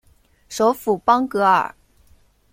[0.49, 1.75] 首府邦戈尔。